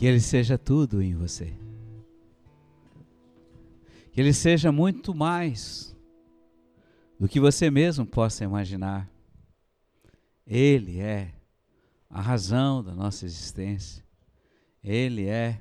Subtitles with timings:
[0.00, 1.52] Que Ele seja tudo em você.
[4.10, 5.94] Que Ele seja muito mais
[7.18, 9.12] do que você mesmo possa imaginar.
[10.46, 11.34] Ele é
[12.08, 14.02] a razão da nossa existência.
[14.82, 15.60] Ele é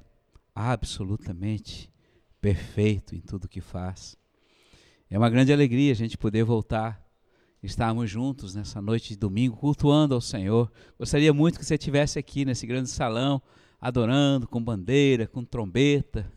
[0.56, 1.92] absolutamente
[2.40, 4.16] perfeito em tudo que faz.
[5.10, 7.06] É uma grande alegria a gente poder voltar,
[7.62, 10.72] estarmos juntos nessa noite de domingo, cultuando ao Senhor.
[10.98, 13.42] Gostaria muito que você estivesse aqui nesse grande salão,
[13.80, 16.32] adorando com bandeira, com trombeta.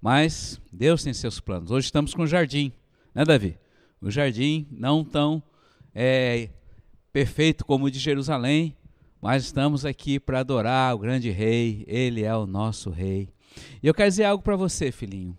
[0.00, 1.70] Mas Deus tem seus planos.
[1.70, 2.72] Hoje estamos com o jardim,
[3.14, 3.58] né, Davi?
[4.00, 5.42] O jardim não tão
[5.94, 6.50] é,
[7.12, 8.76] perfeito como o de Jerusalém,
[9.20, 13.28] mas estamos aqui para adorar o grande rei, ele é o nosso rei.
[13.80, 15.38] E eu quero dizer algo para você, filhinho.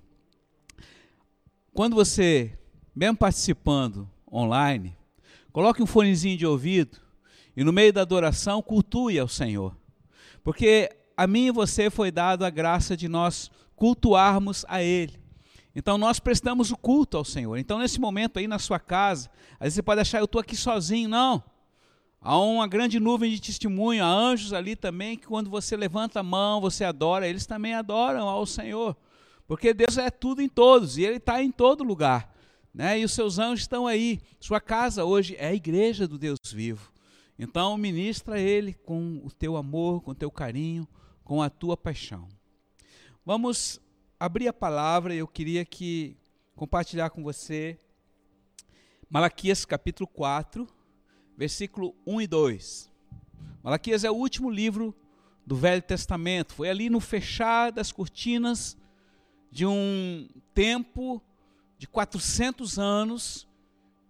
[1.73, 2.57] Quando você,
[2.95, 4.95] mesmo participando online,
[5.51, 6.99] coloque um fonezinho de ouvido
[7.57, 9.75] e no meio da adoração cultue ao Senhor.
[10.43, 15.19] Porque a mim e você foi dado a graça de nós cultuarmos a Ele.
[15.75, 17.57] Então nós prestamos o culto ao Senhor.
[17.57, 20.55] Então nesse momento aí na sua casa, às vezes você pode achar eu estou aqui
[20.55, 21.09] sozinho.
[21.09, 21.43] Não.
[22.21, 26.23] Há uma grande nuvem de testemunho, há anjos ali também que quando você levanta a
[26.23, 28.95] mão, você adora, eles também adoram ao Senhor.
[29.45, 32.33] Porque Deus é tudo em todos e Ele está em todo lugar.
[32.73, 32.99] Né?
[32.99, 34.21] E os seus anjos estão aí.
[34.39, 36.93] Sua casa hoje é a igreja do Deus vivo.
[37.37, 40.87] Então ministra Ele com o teu amor, com o teu carinho,
[41.23, 42.27] com a tua paixão.
[43.25, 43.79] Vamos
[44.19, 46.17] abrir a palavra e eu queria que
[46.55, 47.79] compartilhar com você
[49.09, 50.67] Malaquias capítulo 4
[51.37, 52.91] versículo 1 e 2.
[53.63, 54.95] Malaquias é o último livro
[55.45, 56.53] do Velho Testamento.
[56.53, 58.77] Foi ali no fechar das cortinas
[59.51, 61.21] de um tempo
[61.77, 63.47] de 400 anos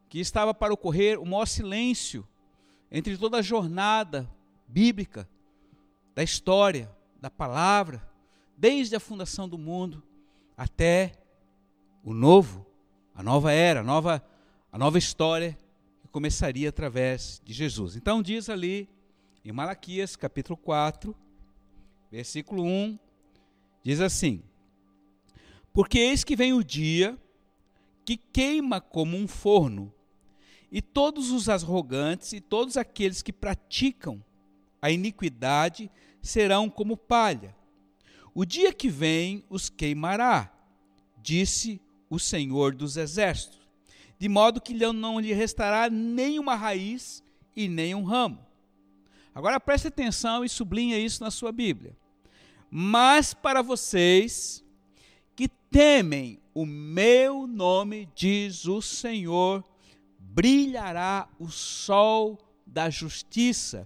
[0.10, 2.28] que estava para ocorrer o maior silêncio
[2.92, 4.30] entre toda a jornada
[4.68, 5.28] bíblica,
[6.14, 8.06] da história, da palavra,
[8.58, 10.04] desde a fundação do mundo
[10.58, 11.14] até
[12.04, 12.68] o novo,
[13.16, 14.22] a nova era, a nova,
[14.70, 15.58] a nova história
[16.12, 17.96] começaria através de Jesus.
[17.96, 18.90] Então diz ali
[19.42, 21.16] em Malaquias capítulo 4,
[22.12, 23.00] versículo 1,
[23.82, 24.44] diz assim:
[25.72, 27.18] Porque eis que vem o dia
[28.04, 29.94] que queima como um forno,
[30.70, 34.22] e todos os arrogantes e todos aqueles que praticam
[34.82, 35.90] a iniquidade
[36.24, 37.56] serão como palha.
[38.34, 40.52] O dia que vem os queimará,
[41.22, 41.80] disse
[42.10, 43.64] o Senhor dos Exércitos
[44.24, 47.22] de modo que não lhe restará nenhuma raiz
[47.54, 48.40] e nem um ramo.
[49.36, 51.94] Agora preste atenção e sublinha isso na sua Bíblia.
[52.72, 54.64] Mas para vocês
[55.36, 59.62] que temem o meu nome, diz o Senhor,
[60.18, 63.86] brilhará o sol da justiça,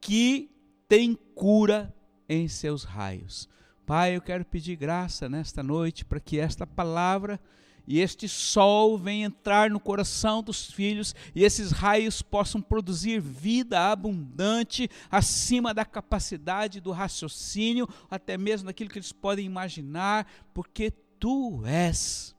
[0.00, 0.48] que
[0.88, 1.94] tem cura
[2.28, 3.48] em seus raios.
[3.84, 7.40] Pai, eu quero pedir graça nesta noite para que esta palavra
[7.86, 13.92] e este sol venha entrar no coração dos filhos e esses raios possam produzir vida
[13.92, 21.64] abundante acima da capacidade do raciocínio, até mesmo daquilo que eles podem imaginar, porque tu
[21.64, 22.34] és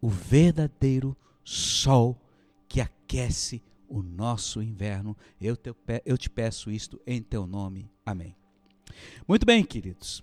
[0.00, 2.20] o verdadeiro sol
[2.68, 3.62] que aquece
[3.94, 5.16] o nosso inverno.
[5.40, 5.74] Eu te,
[6.04, 7.90] eu te peço isto em teu nome.
[8.04, 8.34] Amém.
[9.26, 10.22] Muito bem, queridos.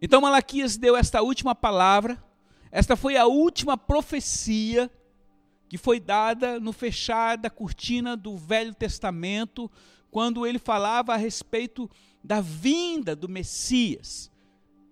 [0.00, 2.22] Então Malaquias deu esta última palavra
[2.70, 4.90] esta foi a última profecia
[5.68, 9.70] que foi dada no fechar da cortina do Velho Testamento,
[10.10, 11.90] quando ele falava a respeito
[12.24, 14.30] da vinda do Messias.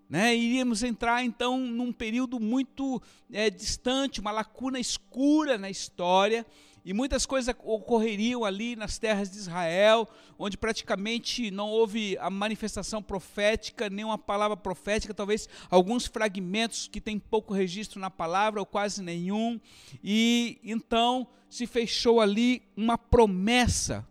[0.08, 0.36] Né?
[0.36, 3.02] Iríamos entrar então num período muito
[3.32, 6.46] é, distante, uma lacuna escura na história,
[6.86, 10.08] e muitas coisas ocorreriam ali nas terras de Israel,
[10.38, 17.00] onde praticamente não houve a manifestação profética, nem uma palavra profética, talvez alguns fragmentos que
[17.00, 19.60] tem pouco registro na palavra, ou quase nenhum.
[20.00, 24.06] E então se fechou ali uma promessa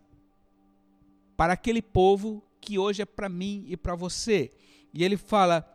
[1.34, 4.50] para aquele povo que hoje é para mim e para você.
[4.92, 5.66] E ele fala: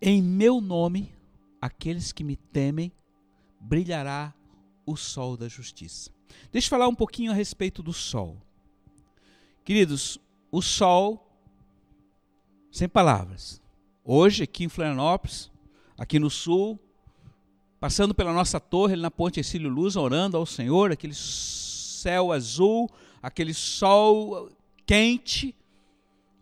[0.00, 1.14] Em meu nome,
[1.60, 2.90] aqueles que me temem,
[3.60, 4.34] brilhará
[4.86, 6.10] o sol da justiça.
[6.50, 8.36] Deixa eu falar um pouquinho a respeito do sol.
[9.64, 10.18] Queridos,
[10.50, 11.28] o sol,
[12.70, 13.60] sem palavras.
[14.04, 15.50] Hoje, aqui em Florianópolis,
[15.96, 16.78] aqui no sul,
[17.78, 22.90] passando pela nossa torre, na Ponte Exílio Luz, orando ao Senhor, aquele céu azul,
[23.22, 24.50] aquele sol
[24.84, 25.54] quente,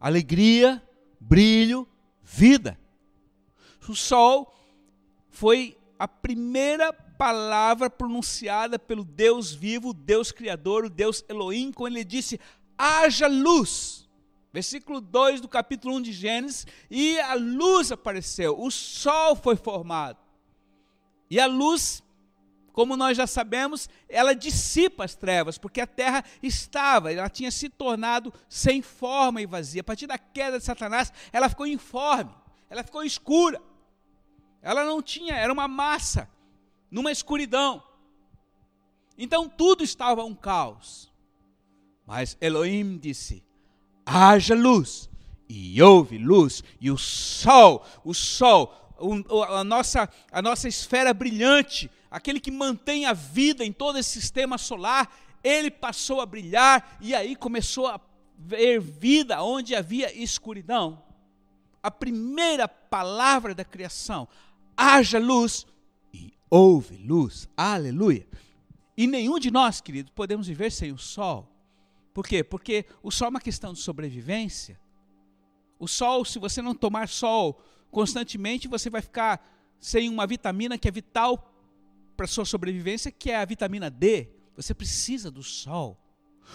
[0.01, 0.83] alegria,
[1.21, 1.87] brilho,
[2.23, 2.79] vida.
[3.89, 4.55] O sol
[5.29, 12.05] foi a primeira palavra pronunciada pelo Deus vivo, Deus Criador, o Deus Elohim, quando ele
[12.05, 12.41] disse:
[12.79, 14.09] haja luz.
[14.51, 20.17] Versículo 2 do capítulo 1 de Gênesis, e a luz apareceu, o sol foi formado.
[21.29, 22.03] E a luz,
[22.73, 27.69] como nós já sabemos, ela dissipa as trevas, porque a terra estava, ela tinha se
[27.69, 29.83] tornado sem forma e vazia.
[29.83, 32.35] A partir da queda de Satanás, ela ficou informe,
[32.71, 33.61] ela ficou escura.
[34.63, 36.29] Ela não tinha, era uma massa,
[36.91, 37.83] numa escuridão.
[39.17, 41.11] Então tudo estava um caos.
[42.07, 43.45] Mas Elohim disse:
[44.05, 45.09] haja luz.
[45.53, 48.73] E houve luz, e o sol, o sol,
[49.49, 54.57] a nossa, a nossa esfera brilhante, aquele que mantém a vida em todo esse sistema
[54.57, 55.13] solar,
[55.43, 58.01] ele passou a brilhar e aí começou a
[58.39, 61.03] ver vida onde havia escuridão.
[61.83, 64.29] A primeira palavra da criação,
[64.77, 65.67] haja luz
[66.51, 67.49] houve luz.
[67.57, 68.27] Aleluia.
[68.97, 71.49] E nenhum de nós, querido, podemos viver sem o sol.
[72.13, 72.43] Por quê?
[72.43, 74.79] Porque o sol é uma questão de sobrevivência.
[75.79, 79.43] O sol, se você não tomar sol constantemente, você vai ficar
[79.79, 81.55] sem uma vitamina que é vital
[82.17, 84.29] para sua sobrevivência, que é a vitamina D.
[84.57, 85.97] Você precisa do sol.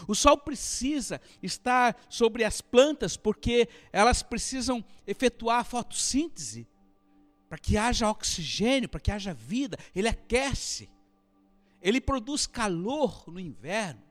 [0.08, 6.68] O sol precisa estar sobre as plantas porque elas precisam efetuar a fotossíntese
[7.48, 9.78] para que haja oxigênio, para que haja vida.
[9.96, 10.90] Ele aquece.
[11.82, 14.06] Ele produz calor no inverno.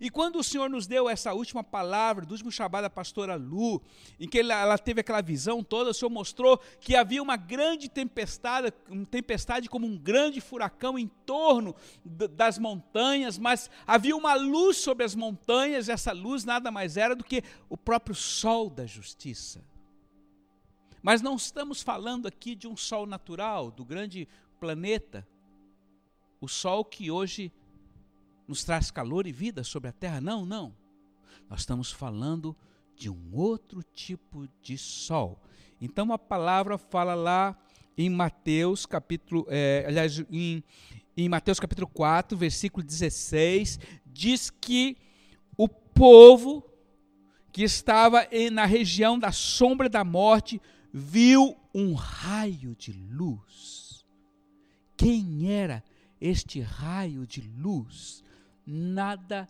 [0.00, 3.82] E quando o Senhor nos deu essa última palavra, do último Shabbat da pastora Lu,
[4.18, 8.72] em que ela teve aquela visão toda, o Senhor mostrou que havia uma grande tempestade,
[8.88, 11.74] uma tempestade como um grande furacão em torno
[12.04, 17.16] das montanhas, mas havia uma luz sobre as montanhas, e essa luz nada mais era
[17.16, 19.64] do que o próprio sol da justiça.
[21.02, 25.26] Mas não estamos falando aqui de um sol natural, do grande planeta,
[26.40, 27.52] o sol que hoje
[28.46, 30.20] nos traz calor e vida sobre a terra.
[30.20, 30.74] Não, não.
[31.48, 32.56] Nós estamos falando
[32.94, 35.40] de um outro tipo de sol.
[35.80, 37.56] Então a palavra fala lá
[37.96, 40.62] em Mateus capítulo, é, aliás, em,
[41.16, 44.96] em Mateus capítulo 4, versículo 16, diz que
[45.56, 46.64] o povo
[47.52, 50.60] que estava na região da sombra da morte
[50.92, 54.04] viu um raio de luz.
[54.96, 55.82] Quem era
[56.20, 58.22] este raio de luz?
[58.70, 59.48] nada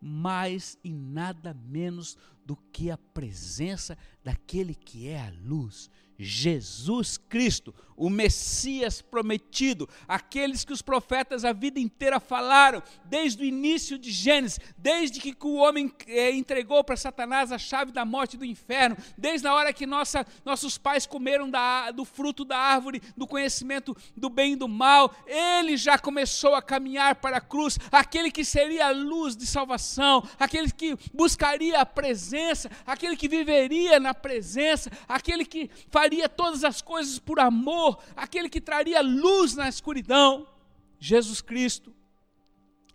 [0.00, 2.16] mais e nada menos
[2.46, 5.90] do que a presença daquele que é a luz,
[6.24, 13.44] Jesus Cristo, o Messias prometido, aqueles que os profetas a vida inteira falaram, desde o
[13.44, 18.34] início de Gênesis, desde que o homem eh, entregou para Satanás a chave da morte
[18.34, 22.56] e do inferno, desde a hora que nossa, nossos pais comeram da, do fruto da
[22.56, 27.40] árvore, do conhecimento do bem e do mal, ele já começou a caminhar para a
[27.42, 33.28] cruz, aquele que seria a luz de salvação, aquele que buscaria a presença, aquele que
[33.28, 39.00] viveria na presença, aquele que faria faria todas as coisas por amor, aquele que traria
[39.00, 40.44] luz na escuridão,
[40.98, 41.94] Jesus Cristo.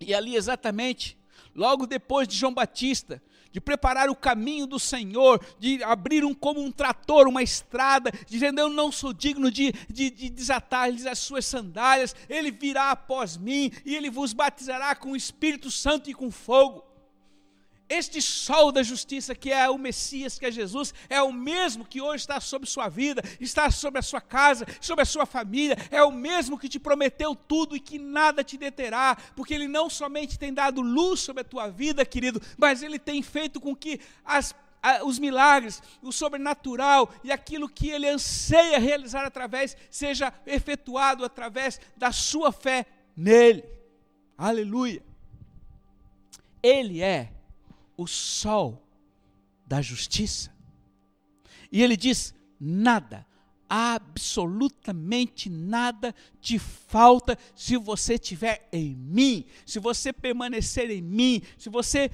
[0.02, 1.18] E ali exatamente,
[1.56, 3.24] logo depois de João Batista,
[3.54, 8.60] de preparar o caminho do Senhor, de abrir um como um trator, uma estrada, dizendo:
[8.60, 13.72] Eu não sou digno de, de, de desatar-lhes as suas sandálias, ele virá após mim
[13.86, 16.84] e ele vos batizará com o Espírito Santo e com fogo.
[17.88, 22.02] Este sol da justiça, que é o Messias, que é Jesus, é o mesmo que
[22.02, 26.02] hoje está sobre sua vida, está sobre a sua casa, sobre a sua família, é
[26.04, 30.40] o mesmo que te prometeu tudo e que nada te deterá, porque Ele não somente
[30.40, 34.56] tem dado luz sobre a tua vida, querido, mas Ele tem feito com que as
[35.04, 42.12] os milagres, o sobrenatural e aquilo que ele anseia realizar através, seja efetuado através da
[42.12, 42.86] sua fé
[43.18, 43.64] nele.
[44.38, 45.04] Aleluia.
[46.62, 47.35] Ele é
[47.98, 48.86] o sol
[49.66, 50.54] da justiça.
[51.72, 53.26] E ele diz: nada,
[53.70, 61.70] absolutamente nada te falta se você estiver em mim, se você permanecer em mim, se
[61.70, 62.12] você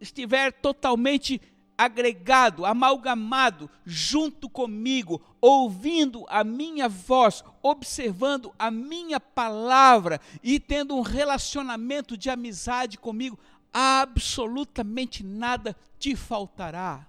[0.00, 1.40] estiver totalmente
[1.76, 11.00] agregado, amalgamado junto comigo, ouvindo a minha voz, observando a minha palavra e tendo um
[11.00, 13.38] relacionamento de amizade comigo,
[13.72, 17.06] absolutamente nada te faltará.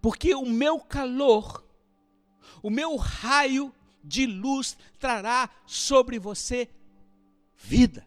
[0.00, 1.64] Porque o meu calor,
[2.62, 6.68] o meu raio de luz trará sobre você
[7.56, 8.06] vida.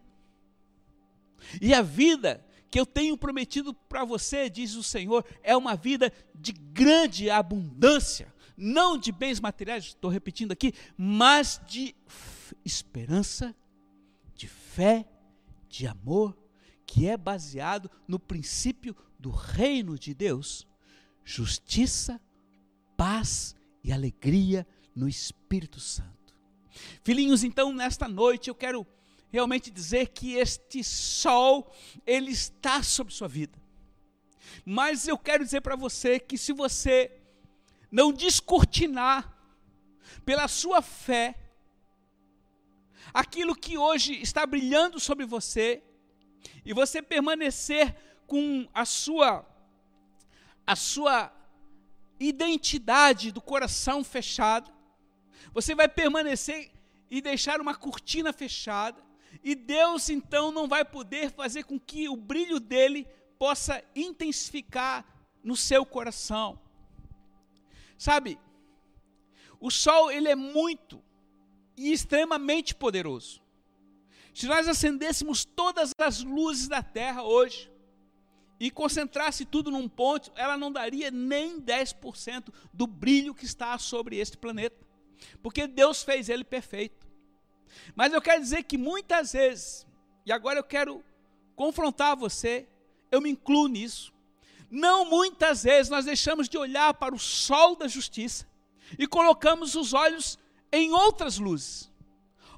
[1.62, 6.12] E a vida que eu tenho prometido para você, diz o Senhor, é uma vida
[6.34, 11.94] de grande abundância, não de bens materiais, estou repetindo aqui, mas de
[12.64, 13.54] esperança,
[14.34, 15.06] de fé,
[15.68, 16.41] de amor
[16.92, 20.68] que é baseado no princípio do reino de Deus,
[21.24, 22.20] justiça,
[22.98, 26.36] paz e alegria no Espírito Santo.
[27.02, 28.86] Filhinhos, então, nesta noite eu quero
[29.30, 31.74] realmente dizer que este sol,
[32.06, 33.58] ele está sobre sua vida.
[34.66, 37.22] Mas eu quero dizer para você que se você
[37.90, 39.34] não descortinar
[40.26, 41.40] pela sua fé
[43.14, 45.82] aquilo que hoje está brilhando sobre você
[46.66, 47.96] e você permanecer
[48.28, 49.46] com a sua
[50.66, 51.34] a sua
[52.20, 54.72] identidade do coração fechado,
[55.54, 56.72] você vai permanecer
[57.10, 59.04] e deixar uma cortina fechada,
[59.44, 63.08] e Deus então não vai poder fazer com que o brilho dele
[63.38, 65.04] possa intensificar
[65.44, 66.60] no seu coração.
[67.98, 68.40] Sabe,
[69.60, 71.04] o sol ele é muito
[71.76, 73.41] e extremamente poderoso.
[74.34, 77.72] Se nós acendêssemos todas as luzes da terra hoje
[78.60, 84.18] e concentrasse tudo num ponto, ela não daria nem 10% do brilho que está sobre
[84.18, 84.86] este planeta.
[85.42, 87.08] Porque Deus fez ele perfeito.
[87.96, 89.86] Mas eu quero dizer que muitas vezes,
[90.26, 91.04] e agora eu quero
[91.56, 92.68] confrontar você,
[93.12, 94.14] eu me incluo nisso.
[94.70, 98.48] Não muitas vezes nós deixamos de olhar para o sol da justiça
[98.98, 100.40] e colocamos os olhos
[100.72, 101.91] em outras luzes.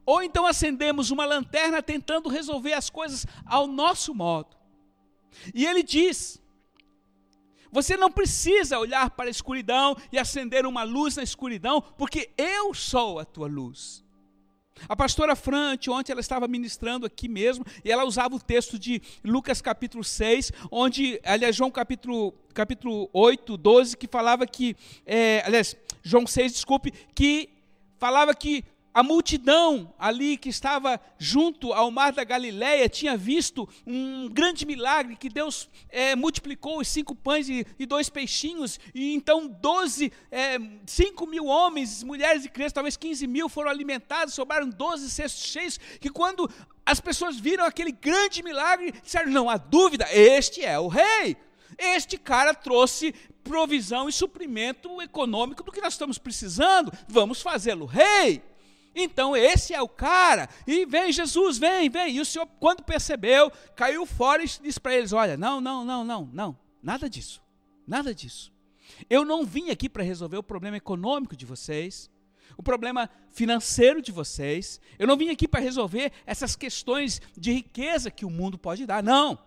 [0.06, 4.56] Ou então acendemos uma lanterna tentando resolver as coisas ao nosso modo.
[5.54, 6.42] E ele diz:
[7.74, 12.72] você não precisa olhar para a escuridão e acender uma luz na escuridão, porque eu
[12.72, 14.04] sou a tua luz.
[14.88, 19.02] A pastora Fran, ontem ela estava ministrando aqui mesmo, e ela usava o texto de
[19.24, 25.76] Lucas capítulo 6, onde, aliás, João capítulo, capítulo 8, 12, que falava que, é, aliás,
[26.04, 27.50] João 6, desculpe, que
[27.98, 34.30] falava que a multidão ali que estava junto ao mar da Galileia tinha visto um
[34.30, 39.48] grande milagre que Deus é, multiplicou os cinco pães e, e, dois peixinhos, e então
[39.48, 45.10] doze, é, cinco mil homens, mulheres e crianças, talvez 15 mil foram alimentados, sobraram doze
[45.10, 46.50] cestos cheios, que quando
[46.86, 51.36] as pessoas viram aquele grande milagre, disseram, não há dúvida, este é o rei.
[51.78, 58.44] Este cara trouxe provisão e suprimento econômico do que nós estamos precisando, vamos fazê-lo rei.
[58.96, 60.48] Então esse é o cara.
[60.68, 62.16] E vem Jesus, vem, vem.
[62.16, 66.04] E o Senhor, quando percebeu, caiu fora e disse para eles: Olha, não, não, não,
[66.04, 67.42] não, não, nada disso,
[67.88, 68.54] nada disso.
[69.10, 72.12] Eu não vim aqui para resolver o problema econômico de vocês,
[72.58, 74.80] o problema financeiro de vocês.
[75.00, 79.02] Eu não vim aqui para resolver essas questões de riqueza que o mundo pode dar.
[79.02, 79.40] Não.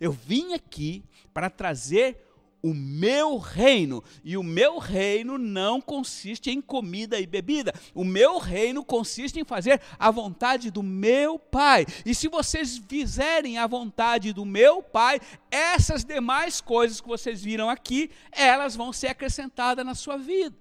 [0.00, 2.29] Eu vim aqui para trazer
[2.62, 4.02] o meu reino.
[4.22, 7.74] E o meu reino não consiste em comida e bebida.
[7.94, 11.86] O meu reino consiste em fazer a vontade do meu Pai.
[12.04, 17.68] E se vocês fizerem a vontade do meu Pai, essas demais coisas que vocês viram
[17.68, 20.56] aqui, elas vão ser acrescentadas na sua vida.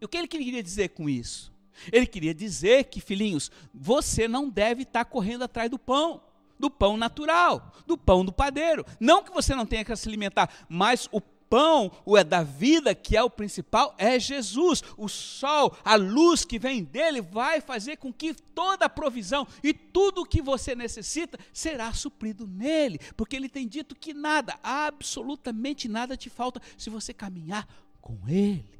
[0.00, 1.54] E o que ele queria dizer com isso?
[1.92, 6.22] Ele queria dizer que, filhinhos, você não deve estar correndo atrás do pão
[6.58, 8.84] do pão natural, do pão do padeiro.
[8.98, 12.94] Não que você não tenha que se alimentar, mas o pão, o é da vida,
[12.94, 14.82] que é o principal, é Jesus.
[14.96, 19.72] O sol, a luz que vem dele vai fazer com que toda a provisão e
[19.72, 25.88] tudo o que você necessita será suprido nele, porque ele tem dito que nada, absolutamente
[25.88, 27.66] nada te falta se você caminhar
[28.00, 28.75] com ele.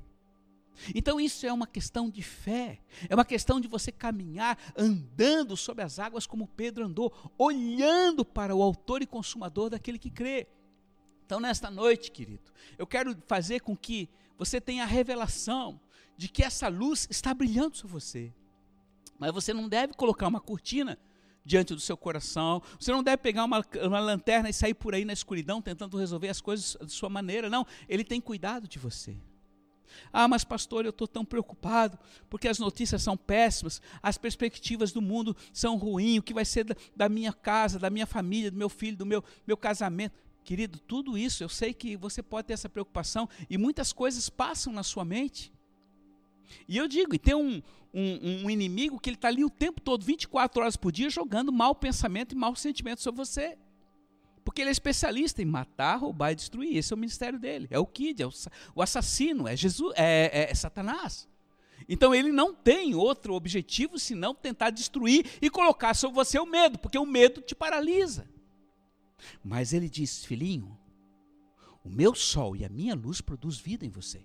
[0.95, 5.85] Então isso é uma questão de fé, é uma questão de você caminhar andando sobre
[5.85, 10.47] as águas como Pedro andou, olhando para o autor e consumador daquele que crê.
[11.25, 15.81] Então nesta noite, querido, eu quero fazer com que você tenha a revelação
[16.17, 18.33] de que essa luz está brilhando sobre você.
[19.19, 20.99] Mas você não deve colocar uma cortina
[21.45, 22.61] diante do seu coração.
[22.79, 26.29] Você não deve pegar uma, uma, lanterna e sair por aí na escuridão tentando resolver
[26.29, 27.49] as coisas de sua maneira.
[27.49, 29.17] Não, ele tem cuidado de você.
[30.13, 31.99] Ah, mas pastor, eu estou tão preocupado,
[32.29, 36.65] porque as notícias são péssimas, as perspectivas do mundo são ruins, o que vai ser
[36.65, 40.15] da, da minha casa, da minha família, do meu filho, do meu, meu casamento.
[40.45, 44.73] Querido, tudo isso, eu sei que você pode ter essa preocupação e muitas coisas passam
[44.73, 45.53] na sua mente.
[46.69, 47.61] E eu digo, e tem um,
[47.93, 51.53] um, um inimigo que ele está ali o tempo todo, 24 horas por dia, jogando
[51.53, 53.59] mau pensamento e mau sentimento sobre você.
[54.47, 56.77] Porque ele é especialista em matar, roubar e destruir.
[56.77, 57.67] Esse é o ministério dele.
[57.69, 58.27] É o Kid, é
[58.77, 61.29] o, assassino, é Jesus, é, é, é Satanás.
[61.89, 66.79] Então ele não tem outro objetivo senão tentar destruir e colocar sobre você o medo,
[66.79, 68.31] porque o medo te paralisa.
[69.43, 70.79] Mas ele diz, filhinho,
[71.83, 74.23] o meu sol e a minha luz produz vida em você.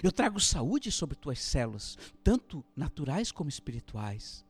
[0.00, 4.46] Eu trago saúde sobre tuas células, tanto naturais como espirituais.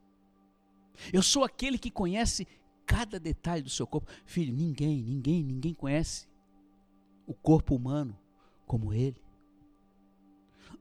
[1.11, 2.47] Eu sou aquele que conhece
[2.91, 4.11] cada detalhe do seu corpo.
[4.25, 6.27] Filho, ninguém, ninguém, ninguém conhece
[7.25, 8.19] o corpo humano
[8.67, 9.23] como ele.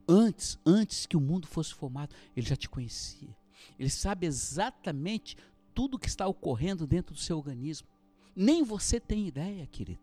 [0.08, 3.38] Antes, antes que o mundo fosse formado, ele já te conhecia.
[3.78, 5.38] Ele sabe exatamente
[5.72, 7.88] tudo o que está ocorrendo dentro do seu organismo.
[8.36, 10.02] Nem você tem ideia, querido.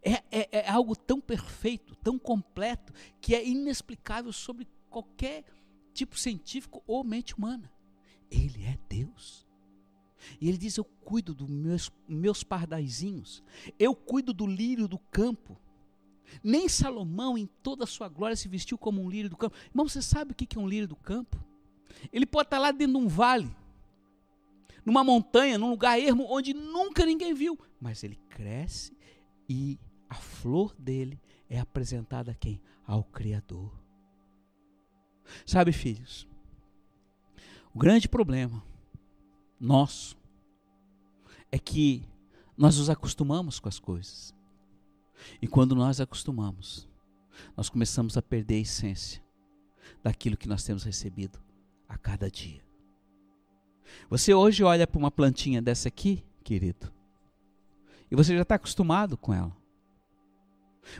[0.00, 5.44] É, é, é, algo tão perfeito, tão completo, que é inexplicável sobre qualquer
[5.92, 7.72] tipo científico ou mente humana.
[8.30, 9.49] Ele é Deus.
[10.40, 13.42] E ele diz: Eu cuido dos meus, meus pardaizinhos,
[13.78, 15.58] eu cuido do lírio do campo.
[16.44, 19.56] Nem Salomão, em toda a sua glória, se vestiu como um lírio do campo.
[19.68, 21.44] Irmão, você sabe o que é um lírio do campo?
[22.12, 23.50] Ele pode estar lá dentro de um vale,
[24.84, 28.96] numa montanha, num lugar ermo, onde nunca ninguém viu, mas ele cresce
[29.48, 32.62] e a flor dele é apresentada a quem?
[32.86, 33.72] Ao Criador.
[35.44, 36.26] Sabe, filhos,
[37.74, 38.62] o grande problema
[39.60, 40.16] nosso
[41.52, 42.08] é que
[42.56, 44.34] nós nos acostumamos com as coisas.
[45.40, 46.88] E quando nós acostumamos,
[47.56, 49.22] nós começamos a perder a essência
[50.02, 51.38] daquilo que nós temos recebido
[51.88, 52.64] a cada dia.
[54.08, 56.92] Você hoje olha para uma plantinha dessa aqui, querido,
[58.10, 59.54] e você já está acostumado com ela.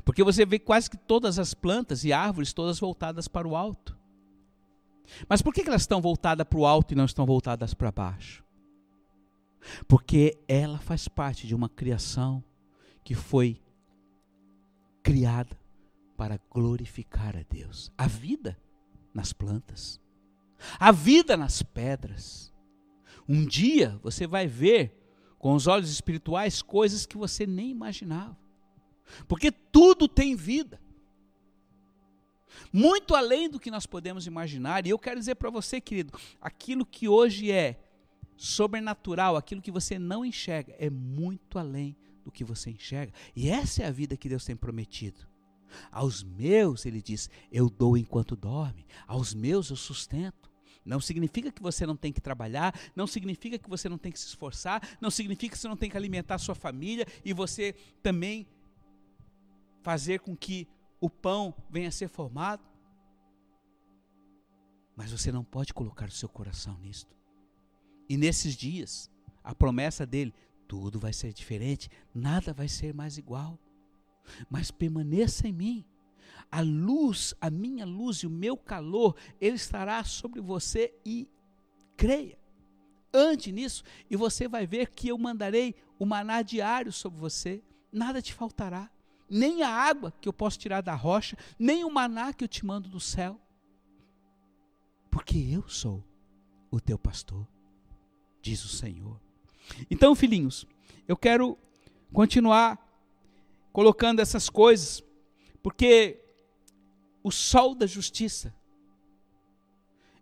[0.05, 3.99] Porque você vê quase que todas as plantas e árvores todas voltadas para o alto.
[5.29, 8.45] Mas por que elas estão voltadas para o alto e não estão voltadas para baixo?
[9.87, 12.43] Porque ela faz parte de uma criação
[13.05, 13.61] que foi
[15.03, 15.59] criada
[16.17, 17.91] para glorificar a Deus.
[17.97, 18.59] A vida
[19.13, 20.01] nas plantas,
[20.79, 22.53] a vida nas pedras.
[23.29, 24.97] Um dia você vai ver
[25.39, 28.39] com os olhos espirituais coisas que você nem imaginava.
[29.27, 30.81] Porque tudo tem vida.
[32.73, 36.85] Muito além do que nós podemos imaginar, e eu quero dizer para você, querido, aquilo
[36.85, 37.81] que hoje é
[38.41, 41.95] sobrenatural, aquilo que você não enxerga, é muito além
[42.25, 43.13] do que você enxerga.
[43.37, 45.29] E essa é a vida que Deus tem prometido.
[45.93, 50.51] Aos meus, ele diz, eu dou enquanto dorme, aos meus eu sustento.
[50.83, 54.19] Não significa que você não tem que trabalhar, não significa que você não tem que
[54.19, 57.75] se esforçar, não significa que você não tem que alimentar a sua família e você
[58.03, 58.49] também
[59.83, 60.67] fazer com que
[60.99, 62.65] o pão venha a ser formado.
[64.97, 67.20] Mas você não pode colocar o seu coração nisto.
[68.11, 69.09] E nesses dias,
[69.45, 70.35] a promessa dele,
[70.67, 73.57] tudo vai ser diferente, nada vai ser mais igual.
[74.51, 75.87] Mas permaneça em mim.
[76.51, 81.31] A luz, a minha luz e o meu calor, ele estará sobre você e
[81.97, 82.37] creia.
[83.15, 88.21] Ande nisso e você vai ver que eu mandarei o maná diário sobre você, nada
[88.21, 88.91] te faltará
[89.31, 92.67] nem a água que eu posso tirar da rocha, nem o maná que eu te
[92.67, 93.41] mando do céu.
[95.09, 96.05] Porque eu sou
[96.71, 97.47] o teu pastor,
[98.41, 99.21] diz o Senhor.
[99.91, 100.67] Então, filhinhos,
[101.07, 101.59] eu quero
[102.13, 102.79] continuar
[103.73, 105.03] colocando essas coisas,
[105.63, 106.21] porque
[107.23, 108.55] o sol da justiça,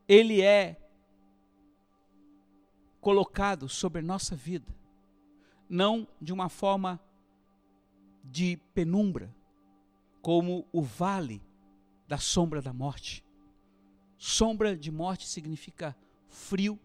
[0.07, 0.77] ele é
[3.01, 4.75] colocado sobre nossa vida,
[5.69, 7.01] não de uma forma
[8.25, 9.35] de penumbra,
[10.21, 11.43] como o vale
[12.07, 13.25] da sombra da morte.
[14.19, 15.97] Sombra de morte significa
[16.29, 16.79] frio,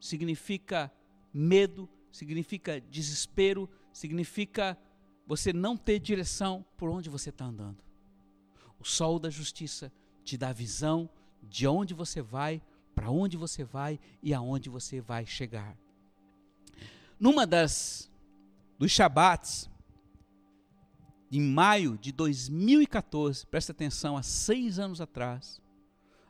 [0.00, 0.92] significa
[1.32, 4.76] medo, significa desespero, significa
[5.26, 7.84] você não ter direção por onde você está andando.
[8.78, 9.92] O sol da justiça
[10.24, 11.08] te dá visão
[11.42, 12.62] de onde você vai,
[12.94, 15.76] para onde você vai e aonde você vai chegar.
[17.18, 18.10] Numa das
[18.78, 19.68] dos Shabats,
[21.30, 25.59] em maio de 2014, presta atenção, há seis anos atrás,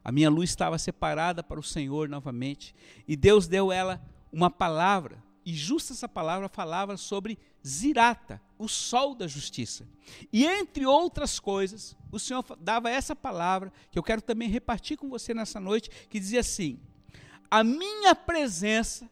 [0.04, 2.74] a minha luz estava separada para o Senhor novamente,
[3.06, 4.00] e Deus deu ela
[4.32, 9.86] uma palavra, e justa essa palavra falava sobre Zirata, o sol da justiça.
[10.32, 15.08] E entre outras coisas, o Senhor dava essa palavra, que eu quero também repartir com
[15.08, 16.78] você nessa noite, que dizia assim:
[17.50, 19.10] A minha presença,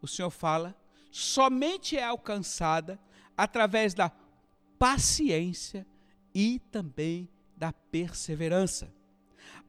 [0.00, 0.76] o Senhor fala,
[1.10, 2.98] somente é alcançada
[3.36, 4.12] através da
[4.78, 5.86] paciência
[6.34, 8.92] e também da perseverança.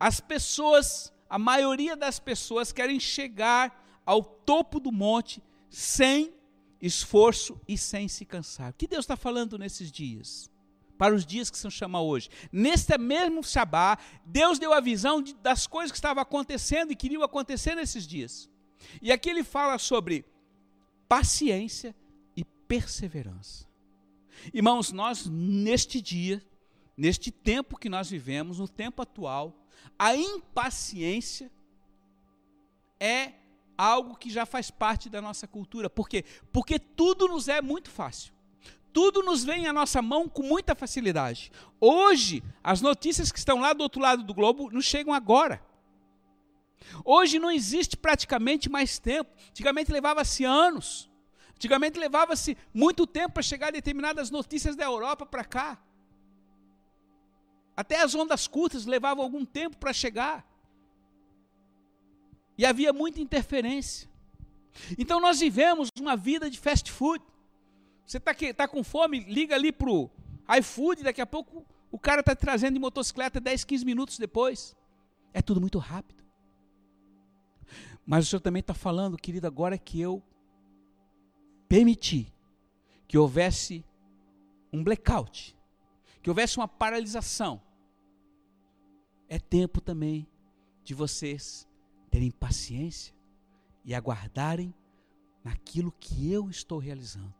[0.02, 6.34] As pessoas, a maioria das pessoas querem chegar ao topo do monte sem
[6.82, 8.72] esforço e sem se cansar.
[8.72, 10.50] O que Deus está falando nesses dias?
[10.98, 12.30] Para os dias que são chama hoje.
[12.52, 17.22] Neste mesmo Shabá, Deus deu a visão de, das coisas que estavam acontecendo e queriam
[17.22, 18.50] acontecer nesses dias.
[19.04, 20.26] E aqui ele fala sobre
[21.08, 21.96] paciência
[22.36, 23.68] e perseverança.
[24.52, 26.44] Irmãos, nós neste dia,
[26.98, 29.61] neste tempo que nós vivemos, no tempo atual,
[29.98, 31.52] a impaciência
[33.00, 33.34] é
[33.78, 35.90] algo que já faz parte da nossa cultura.
[35.90, 36.24] Por quê?
[36.52, 38.34] Porque tudo nos é muito fácil.
[38.94, 41.52] Tudo nos vem à nossa mão com muita facilidade.
[41.80, 45.62] Hoje, as notícias que estão lá do outro lado do globo nos chegam agora.
[47.06, 49.32] Hoje não existe praticamente mais tempo.
[49.50, 51.10] Antigamente levava-se anos.
[51.56, 55.80] Antigamente levava-se muito tempo para chegar determinadas notícias da Europa para cá.
[57.82, 60.48] Até as ondas curtas levavam algum tempo para chegar.
[62.56, 64.08] E havia muita interferência.
[65.00, 67.26] Então nós vivemos uma vida de fast food.
[68.06, 70.12] Você está tá com fome, liga ali para o
[70.60, 74.76] iFood, daqui a pouco o cara está trazendo de motocicleta 10, 15 minutos depois.
[75.34, 76.24] É tudo muito rápido.
[78.06, 80.22] Mas o Senhor também está falando, querido, agora que eu
[81.68, 82.32] permiti
[83.08, 83.84] que houvesse
[84.72, 85.58] um blackout,
[86.22, 87.60] que houvesse uma paralisação,
[89.32, 90.28] é tempo também
[90.84, 91.66] de vocês
[92.10, 93.16] terem paciência
[93.86, 94.74] e aguardarem
[95.42, 97.34] naquilo que eu estou realizando.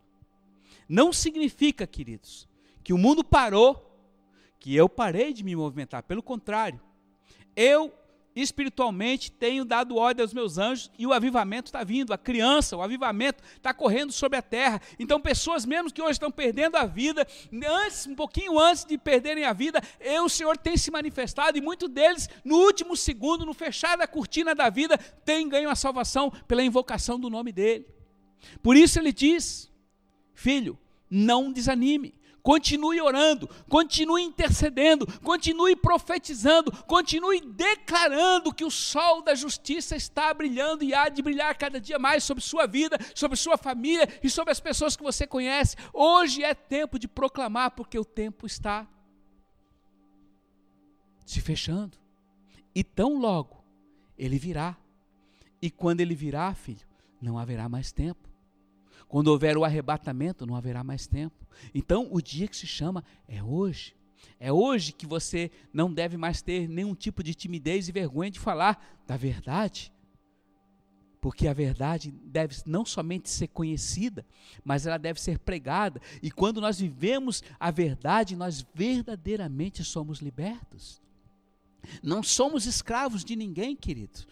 [0.88, 2.48] Não significa, queridos,
[2.82, 3.94] que o mundo parou,
[4.58, 6.02] que eu parei de me movimentar.
[6.04, 6.80] Pelo contrário,
[7.58, 7.94] eu
[8.36, 12.82] espiritualmente tenho dado ordem aos meus anjos e o avivamento está vindo, a criança, o
[12.82, 14.82] avivamento está correndo sobre a terra.
[14.98, 17.28] Então, pessoas mesmo que hoje estão perdendo a vida,
[17.86, 21.62] antes, um pouquinho antes de perderem a vida, eu, o Senhor tem se manifestado e
[21.62, 26.32] muitos deles, no último segundo, no fechar da cortina da vida, têm ganho a salvação
[26.48, 27.86] pela invocação do nome dele.
[28.62, 29.72] Por isso ele diz:
[30.34, 30.78] Filho,
[31.10, 32.16] não desanime.
[32.42, 40.84] Continue orando, continue intercedendo, continue profetizando, continue declarando que o sol da justiça está brilhando
[40.84, 44.52] e há de brilhar cada dia mais sobre sua vida, sobre sua família e sobre
[44.52, 45.76] as pessoas que você conhece.
[45.94, 48.88] Hoje é tempo de proclamar, porque o tempo está
[51.26, 51.98] se fechando.
[52.74, 53.64] E tão logo
[54.18, 54.78] ele virá.
[55.62, 56.88] E quando ele virá, filho,
[57.22, 58.31] não haverá mais tempo.
[59.12, 61.46] Quando houver o arrebatamento, não haverá mais tempo.
[61.76, 63.94] Então, o dia que se chama é hoje.
[64.40, 68.40] É hoje que você não deve mais ter nenhum tipo de timidez e vergonha de
[68.40, 69.92] falar da verdade.
[71.20, 74.26] Porque a verdade deve não somente ser conhecida,
[74.64, 76.02] mas ela deve ser pregada.
[76.24, 81.02] E quando nós vivemos a verdade, nós verdadeiramente somos libertos.
[82.02, 84.26] Não somos escravos de ninguém, queridos.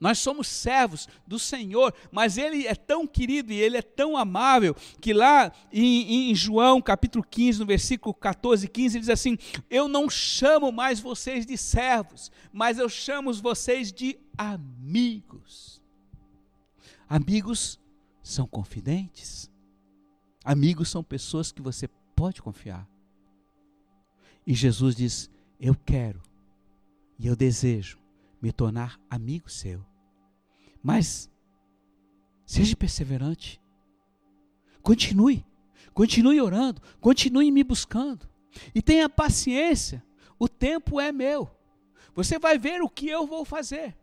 [0.00, 4.74] Nós somos servos do Senhor, mas Ele é tão querido e Ele é tão amável
[5.00, 9.36] que lá em, em, João capítulo 15, no versículo 14 e 15, ele diz assim:
[9.68, 15.82] Eu não chamo mais vocês de servos, mas eu chamo vocês de amigos.
[17.08, 17.80] Amigos
[18.22, 19.50] são confidentes,
[20.44, 22.88] amigos são pessoas que você pode confiar.
[24.46, 26.22] E Jesus diz: Eu quero
[27.18, 27.98] e eu desejo
[28.40, 29.84] me tornar amigo seu.
[30.82, 31.30] Mas
[32.44, 33.60] seja perseverante.
[34.82, 35.44] Continue.
[35.92, 38.28] Continue orando, continue me buscando.
[38.74, 40.04] E tenha paciência.
[40.38, 41.50] O tempo é meu.
[42.14, 43.96] Você vai ver o que eu vou fazer.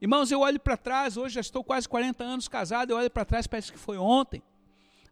[0.00, 3.24] Irmãos, eu olho para trás, hoje já estou quase 40 anos casado, eu olho para
[3.24, 4.42] trás, parece que foi ontem.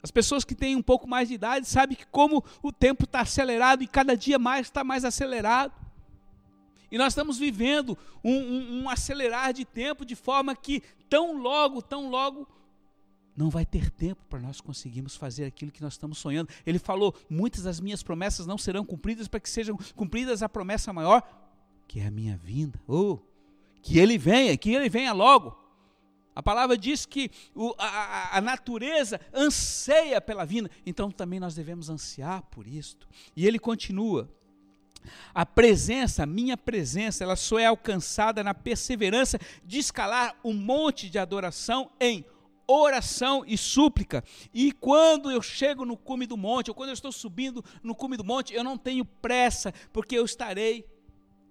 [0.02, 3.20] As pessoas que têm um pouco mais de idade sabem que como o tempo está
[3.22, 5.72] acelerado e cada dia mais está mais acelerado.
[6.94, 10.80] E nós estamos vivendo um, um, um acelerar de tempo de forma que
[11.10, 12.46] tão logo, tão logo,
[13.36, 16.50] não vai ter tempo para nós conseguirmos fazer aquilo que nós estamos sonhando.
[16.64, 20.92] Ele falou: muitas das minhas promessas não serão cumpridas para que sejam cumpridas a promessa
[20.92, 21.20] maior,
[21.88, 22.80] que é a minha vinda.
[22.86, 23.18] Oh,
[23.82, 25.58] que ele venha, que ele venha logo.
[26.32, 31.90] A palavra diz que o, a, a, natureza anseia pela vinda, então também nós devemos
[31.90, 33.08] ansiar por isto.
[33.34, 34.30] E ele continua.
[35.34, 41.08] A presença, a minha presença, ela só é alcançada na perseverança de escalar um monte
[41.10, 42.24] de adoração em
[42.66, 44.24] oração e súplica.
[44.52, 48.16] E quando eu chego no cume do monte, ou quando eu estou subindo no cume
[48.16, 50.86] do monte, eu não tenho pressa, porque eu estarei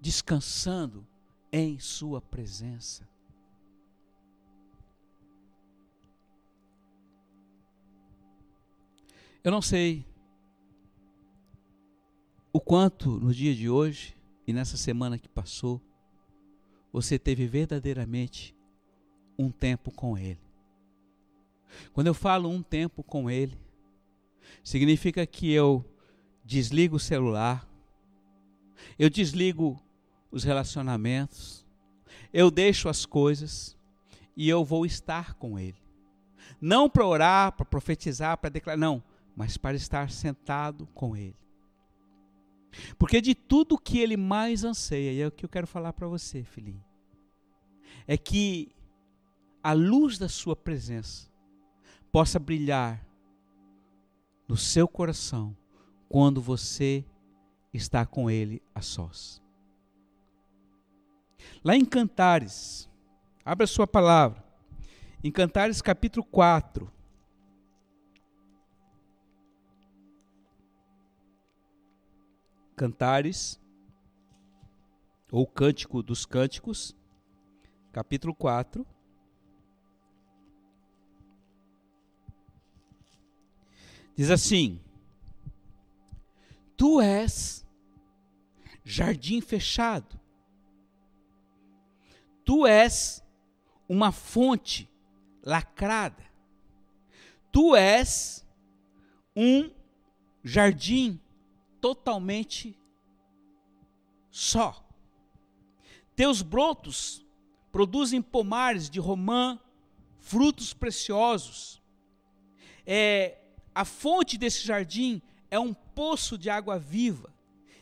[0.01, 1.07] descansando
[1.51, 3.07] em Sua presença.
[9.43, 10.05] Eu não sei
[12.53, 15.81] o quanto no dia de hoje e nessa semana que passou,
[16.91, 18.55] você teve verdadeiramente
[19.39, 20.39] um tempo com Ele.
[21.91, 23.57] Quando eu falo um tempo com Ele,
[24.63, 25.83] significa que eu
[26.45, 27.67] desligo o celular,
[28.99, 29.81] eu desligo
[30.29, 31.65] os relacionamentos,
[32.31, 33.75] eu deixo as coisas
[34.37, 35.81] e eu vou estar com Ele.
[36.61, 39.03] Não para orar, para profetizar, para declarar, não,
[39.35, 41.42] mas para estar sentado com Ele.
[42.97, 46.07] Porque de tudo que ele mais anseia, e é o que eu quero falar para
[46.07, 46.83] você, filhinho,
[48.07, 48.75] é que
[49.63, 51.31] a luz da Sua presença
[52.11, 53.05] possa brilhar
[54.47, 55.55] no seu coração
[56.07, 57.03] quando você
[57.73, 59.41] está com Ele a sós.
[61.63, 62.89] Lá em Cantares,
[63.43, 64.43] abra sua palavra,
[65.23, 66.92] em Cantares capítulo 4.
[72.75, 73.61] Cantares,
[75.31, 76.95] ou Cântico dos Cânticos,
[77.91, 78.85] capítulo 4.
[84.15, 84.79] Diz assim:
[86.77, 87.65] Tu és
[88.83, 90.19] jardim fechado,
[92.43, 93.23] tu és
[93.87, 94.89] uma fonte
[95.43, 96.23] lacrada,
[97.51, 98.45] tu és
[99.35, 99.71] um
[100.43, 101.19] jardim
[101.83, 102.79] totalmente
[104.31, 104.89] só.
[106.15, 107.25] Teus brotos
[107.73, 109.59] produzem pomares de romã,
[110.17, 111.81] frutos preciosos.
[112.87, 113.37] É,
[113.75, 117.33] a fonte desse jardim é um poço de água viva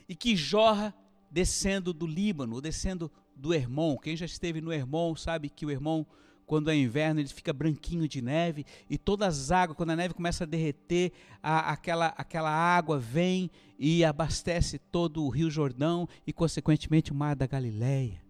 [0.09, 0.95] e que jorra
[1.29, 3.99] descendo do Líbano, descendo do Hermon.
[3.99, 6.03] Quem já esteve no Hermon sabe que o Hermon,
[6.51, 10.13] quando é inverno, ele fica branquinho de neve e todas as águas, quando a neve
[10.13, 16.33] começa a derreter, a, aquela, aquela água vem e abastece todo o Rio Jordão e,
[16.33, 18.21] consequentemente, o Mar da Galileia.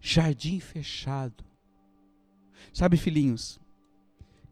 [0.00, 1.44] Jardim fechado.
[2.72, 3.60] Sabe, filhinhos,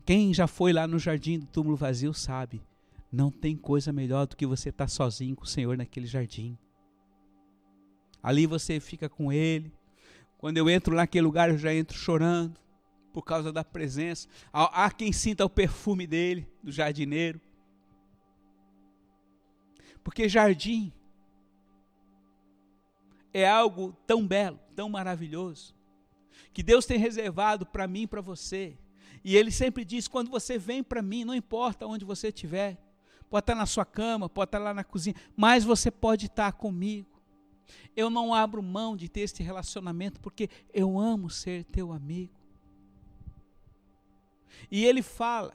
[0.04, 2.62] quem já foi lá no jardim do túmulo vazio sabe,
[3.10, 6.56] não tem coisa melhor do que você estar sozinho com o Senhor naquele jardim.
[8.22, 9.74] Ali você fica com Ele.
[10.38, 12.60] Quando eu entro naquele lugar, eu já entro chorando
[13.12, 14.28] por causa da presença.
[14.52, 17.40] Há quem sinta o perfume dele, do jardineiro.
[20.04, 20.92] Porque jardim
[23.32, 25.74] é algo tão belo, tão maravilhoso,
[26.52, 28.78] que Deus tem reservado para mim e para você.
[29.24, 32.78] E Ele sempre diz: quando você vem para mim, não importa onde você estiver,
[33.28, 37.15] pode estar na sua cama, pode estar lá na cozinha, mas você pode estar comigo.
[37.96, 42.34] Eu não abro mão de ter este relacionamento porque eu amo ser teu amigo.
[44.70, 45.54] E ele fala,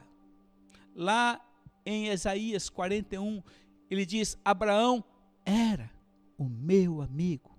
[0.96, 1.40] lá
[1.86, 3.42] em Isaías 41,
[3.90, 5.04] ele diz: Abraão
[5.46, 5.92] era
[6.38, 7.52] o meu amigo.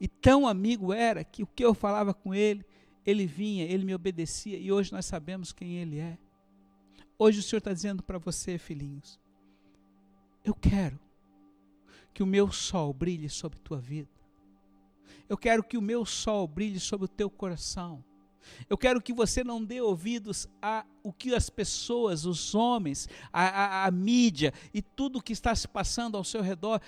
[0.00, 2.64] E tão amigo era que o que eu falava com ele,
[3.04, 6.18] ele vinha, ele me obedecia, e hoje nós sabemos quem ele é.
[7.18, 9.18] Hoje o Senhor está dizendo para você, filhinhos,
[10.44, 10.98] eu quero
[12.16, 14.08] que o meu sol brilhe sobre tua vida.
[15.28, 18.02] Eu quero que o meu sol brilhe sobre o teu coração.
[18.70, 23.42] Eu quero que você não dê ouvidos a o que as pessoas, os homens, a,
[23.42, 26.80] a, a mídia e tudo o que está se passando ao seu redor.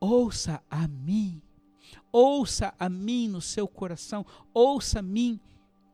[0.00, 1.40] Ouça a mim.
[2.10, 5.38] Ouça a mim no seu coração, ouça a mim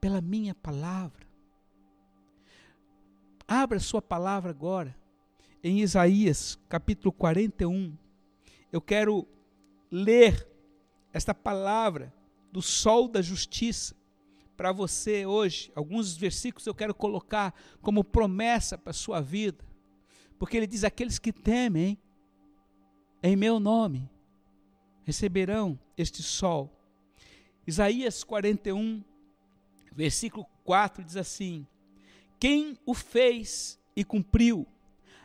[0.01, 1.27] pela minha palavra.
[3.47, 4.97] Abra sua palavra agora
[5.63, 8.01] em Isaías, capítulo 41.
[8.73, 9.29] Eu quero
[9.91, 10.49] ler
[11.13, 12.13] esta palavra
[12.51, 13.95] do sol da justiça
[14.57, 15.71] para você hoje.
[15.75, 19.63] Alguns versículos eu quero colocar como promessa para a sua vida.
[20.39, 21.99] Porque ele diz: aqueles que temem
[23.23, 24.11] em meu nome
[25.05, 26.73] receberão este sol.
[27.67, 29.05] Isaías 41,
[29.93, 31.67] versículo 4 diz assim:
[32.41, 34.67] Quem o fez e cumpriu,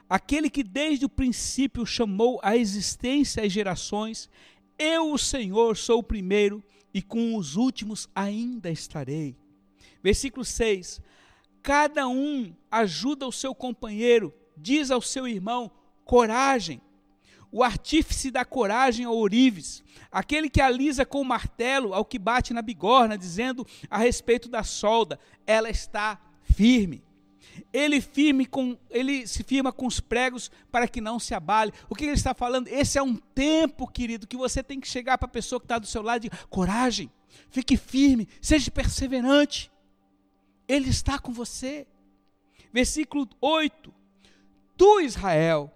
[0.09, 4.29] aquele que desde o princípio chamou a existência as gerações,
[4.77, 9.35] eu, o Senhor, sou o primeiro e com os últimos ainda estarei.
[10.03, 11.01] Versículo 6:
[11.61, 15.71] Cada um ajuda o seu companheiro, diz ao seu irmão:
[16.05, 16.81] coragem
[17.51, 22.53] o artífice da coragem ao ourives, aquele que alisa com o martelo ao que bate
[22.53, 27.06] na bigorna, dizendo a respeito da solda, ela está firme.
[27.71, 31.73] Ele firme com, ele se firma com os pregos para que não se abale.
[31.89, 32.67] O que ele está falando?
[32.67, 35.79] Esse é um tempo, querido, que você tem que chegar para a pessoa que está
[35.79, 37.11] do seu lado e dizer, coragem,
[37.49, 39.71] fique firme, seja perseverante.
[40.67, 41.87] Ele está com você.
[42.73, 43.93] Versículo 8.
[44.75, 45.71] Tu, Israel,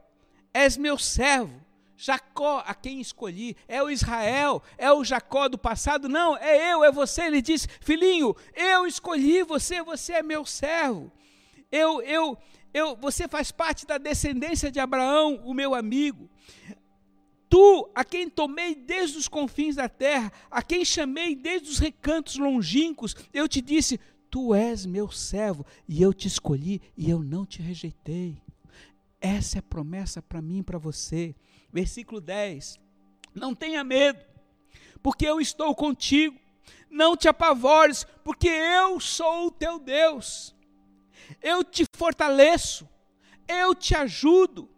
[0.53, 1.61] és meu servo,
[2.03, 6.83] Jacó a quem escolhi, é o Israel, é o Jacó do passado, não, é eu,
[6.83, 7.21] é você.
[7.23, 11.11] Ele disse: Filhinho, eu escolhi você, você é meu servo.
[11.71, 12.37] Eu, eu,
[12.73, 16.29] eu, você faz parte da descendência de Abraão, o meu amigo.
[17.49, 22.37] Tu, a quem tomei desde os confins da terra, a quem chamei desde os recantos
[22.37, 27.45] longínquos, eu te disse: Tu és meu servo, e eu te escolhi, e eu não
[27.45, 28.41] te rejeitei.
[29.19, 31.35] Essa é a promessa para mim e para você
[31.71, 32.79] versículo 10.
[33.33, 34.19] Não tenha medo,
[35.01, 36.39] porque eu estou contigo.
[36.89, 40.53] Não te apavores, porque eu sou o teu Deus.
[41.41, 42.87] Eu te fortaleço,
[43.47, 44.69] eu te ajudo,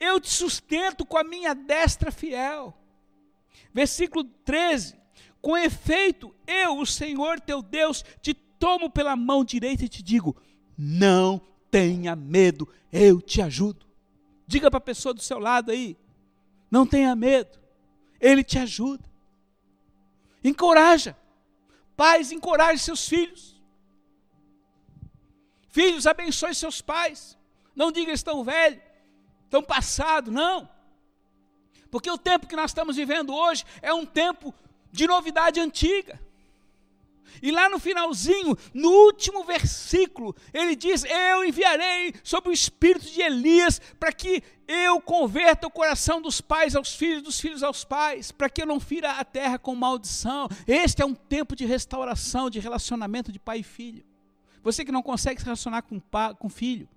[0.00, 2.76] eu te sustento com a minha destra fiel.
[3.72, 4.96] Versículo 13:
[5.40, 10.36] Com efeito, eu, o Senhor teu Deus, te tomo pela mão direita e te digo:
[10.76, 13.86] não tenha medo, eu te ajudo.
[14.46, 15.96] Diga para a pessoa do seu lado aí:
[16.70, 17.58] não tenha medo,
[18.20, 19.04] ele te ajuda.
[20.44, 21.16] Encoraja.
[21.96, 23.51] Pais, encoraje seus filhos.
[25.72, 27.36] Filhos, abençoe seus pais.
[27.74, 28.82] Não diga estão velhos,
[29.44, 30.68] estão passados, não.
[31.90, 34.54] Porque o tempo que nós estamos vivendo hoje é um tempo
[34.92, 36.20] de novidade antiga.
[37.40, 43.22] E lá no finalzinho, no último versículo, ele diz: Eu enviarei sobre o espírito de
[43.22, 48.30] Elias para que eu converta o coração dos pais aos filhos, dos filhos aos pais,
[48.30, 50.48] para que eu não fira a terra com maldição.
[50.66, 54.11] Este é um tempo de restauração, de relacionamento de pai e filho.
[54.62, 56.00] Você que não consegue se relacionar com,
[56.38, 56.88] com filho,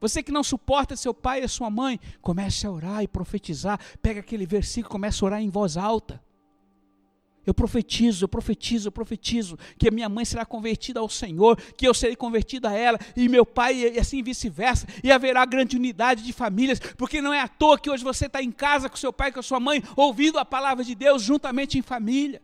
[0.00, 3.78] você que não suporta seu pai e sua mãe, comece a orar e profetizar.
[4.00, 6.22] Pega aquele versículo, comece a orar em voz alta.
[7.46, 11.86] Eu profetizo, eu profetizo, eu profetizo que a minha mãe será convertida ao Senhor, que
[11.86, 16.22] eu serei convertida a ela, e meu pai, e assim vice-versa, e haverá grande unidade
[16.22, 19.12] de famílias, porque não é à toa que hoje você está em casa com seu
[19.12, 22.42] pai, com a sua mãe, ouvindo a palavra de Deus juntamente em família.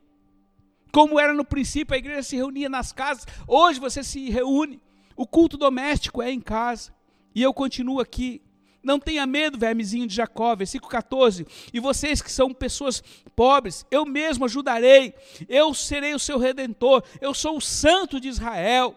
[0.97, 4.81] Como era no princípio, a igreja se reunia nas casas, hoje você se reúne,
[5.15, 6.91] o culto doméstico é em casa,
[7.35, 8.41] e eu continuo aqui.
[8.83, 11.47] Não tenha medo, vermezinho de Jacó, versículo 14.
[11.71, 13.03] E vocês que são pessoas
[13.35, 15.13] pobres, eu mesmo ajudarei,
[15.51, 18.97] eu serei o seu redentor, eu sou o santo de Israel.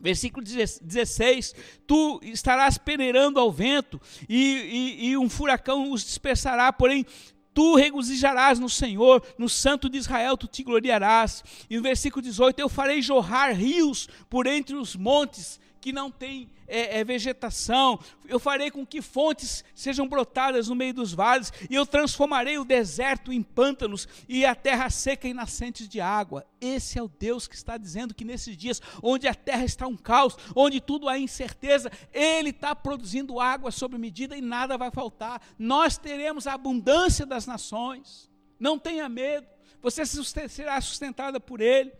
[0.00, 1.54] Versículo 16:
[1.86, 7.06] Tu estarás peneirando ao vento, e, e, e um furacão os dispersará, porém
[7.54, 11.44] tu regozijarás no Senhor, no Santo de Israel tu te gloriarás.
[11.70, 16.48] E no versículo 18: Eu farei jorrar rios por entre os montes que não tem
[16.66, 21.74] é, é, vegetação, eu farei com que fontes sejam brotadas no meio dos vales, e
[21.74, 26.46] eu transformarei o deserto em pântanos e a terra seca em nascentes de água.
[26.58, 29.94] Esse é o Deus que está dizendo que nesses dias, onde a terra está um
[29.94, 35.42] caos, onde tudo há incerteza, Ele está produzindo água sob medida e nada vai faltar.
[35.58, 38.30] Nós teremos a abundância das nações.
[38.58, 39.46] Não tenha medo,
[39.82, 41.92] você será sustentada por Ele.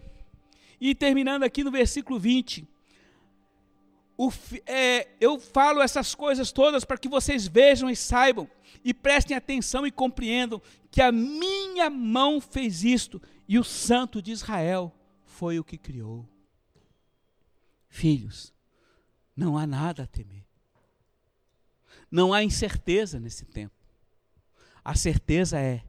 [0.80, 2.72] E terminando aqui no versículo 20
[4.16, 4.32] o,
[4.66, 8.48] é, eu falo essas coisas todas para que vocês vejam e saibam,
[8.84, 14.30] e prestem atenção e compreendam que a minha mão fez isto, e o Santo de
[14.30, 16.28] Israel foi o que criou.
[17.88, 18.52] Filhos,
[19.36, 20.44] não há nada a temer.
[22.10, 23.74] Não há incerteza nesse tempo.
[24.84, 25.82] A certeza é,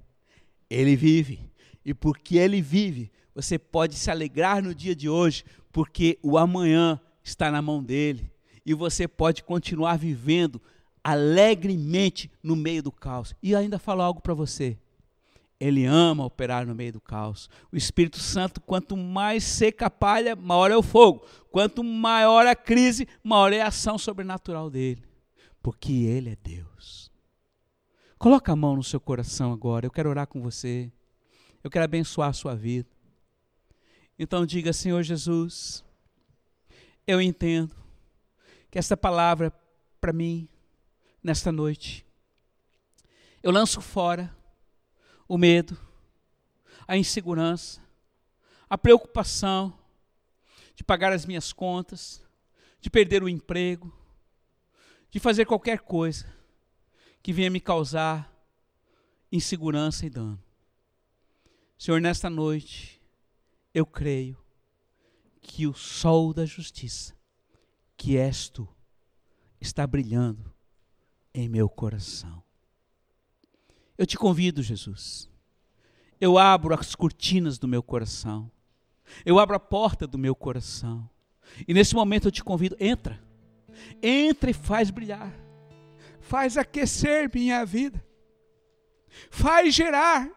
[0.70, 1.52] Ele vive,
[1.84, 7.00] e porque Ele vive, você pode se alegrar no dia de hoje, porque o amanhã
[7.26, 8.32] está na mão dele.
[8.66, 10.62] E você pode continuar vivendo
[11.04, 13.36] alegremente no meio do caos.
[13.42, 14.78] E ainda falo algo para você.
[15.60, 17.50] Ele ama operar no meio do caos.
[17.72, 21.26] O Espírito Santo, quanto mais seca a palha, maior é o fogo.
[21.52, 25.04] Quanto maior a crise, maior é a ação sobrenatural dele.
[25.62, 27.12] Porque ele é Deus.
[28.18, 29.86] Coloca a mão no seu coração agora.
[29.86, 30.92] Eu quero orar com você.
[31.64, 32.90] Eu quero abençoar a sua vida.
[34.18, 35.85] Então diga, Senhor Jesus,
[37.08, 37.76] eu entendo
[38.70, 39.52] que esta palavra
[40.00, 40.48] para mim
[41.24, 42.06] nesta noite.
[43.42, 44.36] Eu lanço fora
[45.28, 45.76] o medo,
[46.88, 47.82] a insegurança,
[48.70, 49.78] a preocupação
[50.76, 52.24] de pagar as minhas contas,
[52.80, 53.92] de perder o emprego,
[55.10, 56.32] de fazer qualquer coisa
[57.24, 58.32] que venha me causar
[59.32, 60.40] insegurança e dano.
[61.78, 63.02] Senhor, nesta noite,
[63.74, 64.45] eu creio
[65.46, 67.16] que o sol da justiça,
[67.96, 68.68] que és tu,
[69.62, 70.52] está brilhando
[71.34, 72.44] em meu coração.
[73.98, 75.30] Eu te convido, Jesus.
[76.20, 78.52] Eu abro as cortinas do meu coração.
[79.24, 81.08] Eu abro a porta do meu coração.
[81.68, 83.24] E nesse momento eu te convido, entra.
[84.02, 85.32] Entra e faz brilhar.
[86.20, 88.04] Faz aquecer minha vida.
[89.30, 90.30] Faz gerar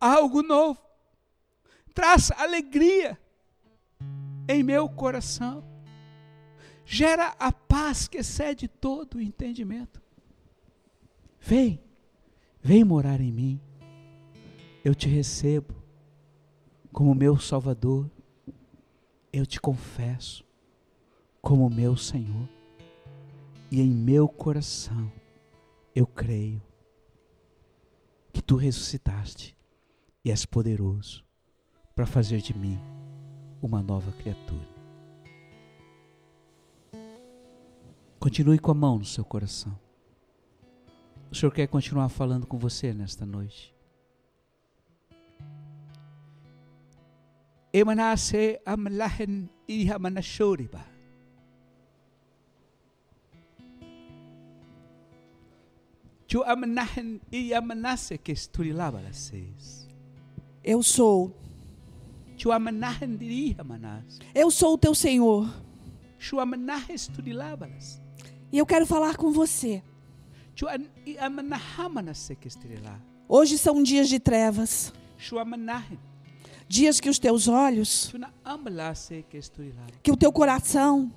[0.00, 0.80] algo novo.
[1.92, 3.18] Traz alegria
[4.48, 5.64] em meu coração.
[6.84, 10.00] Gera a paz que excede todo o entendimento.
[11.40, 11.80] Vem,
[12.62, 13.60] vem morar em mim.
[14.84, 15.74] Eu te recebo
[16.92, 18.08] como meu Salvador.
[19.32, 20.44] Eu te confesso
[21.42, 22.48] como meu Senhor.
[23.70, 25.10] E em meu coração
[25.94, 26.62] eu creio
[28.32, 29.56] que tu ressuscitaste
[30.24, 31.24] e és poderoso
[31.94, 32.78] para fazer de mim
[33.62, 34.68] uma nova criatura.
[38.18, 39.78] Continue com a mão no seu coração.
[41.30, 43.74] O Senhor quer continuar falando com você nesta noite.
[47.72, 50.96] Emanase amlahen ihamanashoriba.
[60.64, 61.45] Eu sou.
[64.34, 65.48] Eu sou o teu Senhor.
[68.52, 69.82] E eu quero falar com você.
[73.28, 74.92] Hoje são dias de trevas.
[76.68, 78.12] Dias que os teus olhos,
[80.02, 81.12] que o teu coração,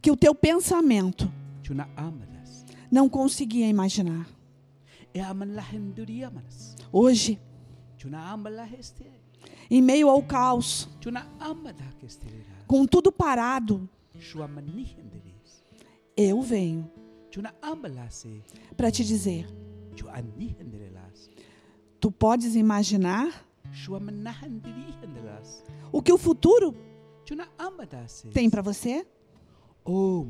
[0.00, 1.30] que o teu pensamento
[2.90, 4.26] não conseguia imaginar.
[6.92, 7.38] Hoje,
[9.70, 10.88] em meio ao caos,
[12.66, 13.88] com tudo parado,
[16.16, 16.90] eu venho
[18.76, 19.46] para te dizer:
[22.00, 23.46] Tu podes imaginar
[25.92, 26.74] o que o futuro
[28.32, 29.06] tem para você?
[29.84, 30.26] Oh.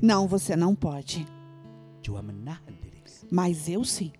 [0.00, 1.26] Não, você não pode.
[3.30, 4.12] Mas eu sim.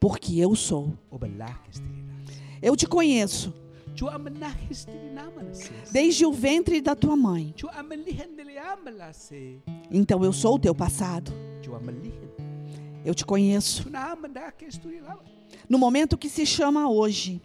[0.00, 0.92] Porque eu sou.
[2.62, 3.52] Eu te conheço
[5.92, 7.54] desde o ventre da tua mãe.
[9.90, 11.32] Então eu sou o teu passado.
[13.04, 13.84] Eu te conheço.
[15.68, 17.40] No momento que se chama hoje,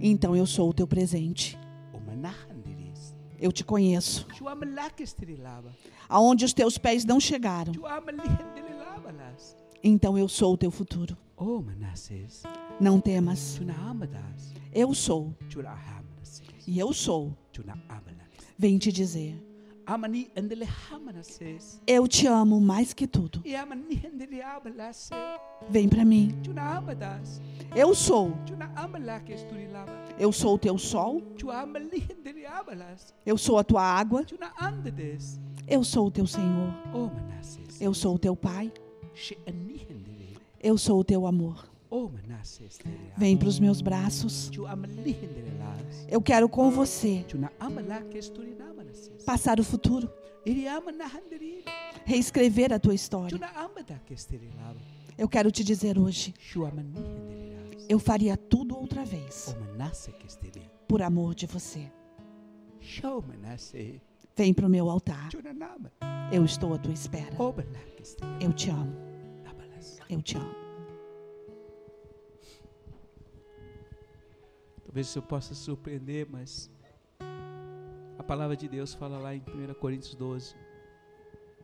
[0.00, 1.58] então eu sou o teu presente.
[3.38, 4.26] Eu te conheço.
[6.08, 7.72] Aonde os teus pés não chegaram.
[9.82, 11.16] Então eu sou o teu futuro.
[11.36, 11.62] Oh.
[12.80, 13.60] Não temas.
[14.72, 15.34] Eu sou
[16.66, 17.36] e eu sou.
[18.56, 19.38] Vem te dizer.
[21.86, 23.42] Eu te amo mais que tudo.
[25.68, 26.34] Vem para mim.
[27.76, 28.32] Eu sou.
[30.18, 31.22] Eu sou o teu sol.
[33.26, 34.24] Eu sou a tua água.
[35.68, 36.74] Eu sou o teu Senhor.
[36.94, 37.10] Oh.
[37.78, 38.72] Eu sou o teu Pai.
[40.62, 41.68] Eu sou o teu amor.
[41.90, 42.10] Oh.
[43.16, 44.50] Vem para os meus braços.
[46.08, 47.24] Eu quero com você
[49.24, 50.10] passar o futuro,
[52.04, 53.38] reescrever a tua Tu história.
[55.16, 56.34] Eu quero te dizer hoje,
[57.88, 60.58] eu faria tudo outra vez Oh,
[60.88, 61.90] por amor de você.
[64.36, 65.30] Vem para o meu altar.
[66.32, 67.36] Eu estou à tua espera.
[68.40, 68.92] Eu te amo.
[70.10, 70.54] Eu te amo.
[74.84, 76.68] Talvez isso possa surpreender, mas
[78.18, 80.56] a palavra de Deus fala lá em 1 Coríntios 12.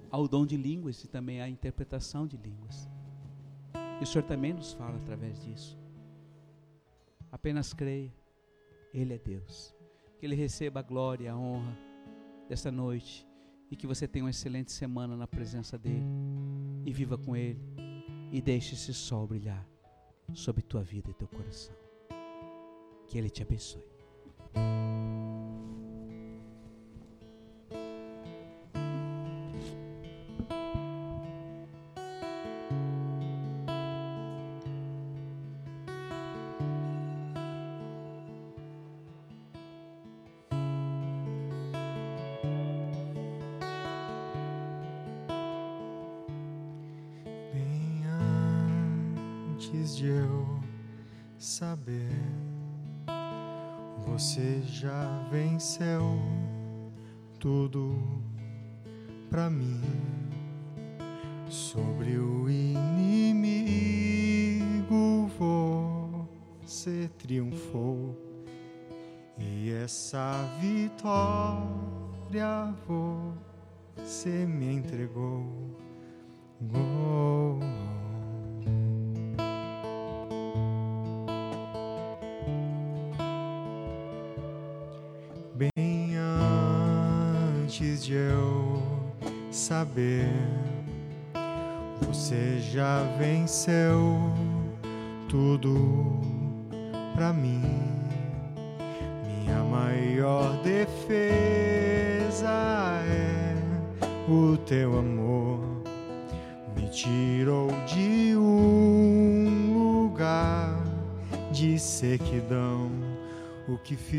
[0.08, 2.88] Há o dom de línguas e também há a interpretação de línguas.
[4.00, 5.76] E o Senhor também nos fala através disso.
[7.32, 8.12] Apenas creia,
[8.94, 9.74] Ele é Deus.
[10.18, 11.89] Que Ele receba a glória a honra
[12.50, 13.24] desta noite
[13.70, 16.04] e que você tenha uma excelente semana na presença dEle
[16.84, 17.60] e viva com Ele
[18.32, 19.64] e deixe esse sol brilhar
[20.34, 21.76] sobre tua vida e teu coração.
[23.06, 23.84] Que Ele te abençoe.
[49.80, 50.60] Antes de eu
[51.38, 52.10] saber,
[54.06, 56.18] você já venceu
[57.38, 57.96] tudo
[59.30, 59.80] pra mim.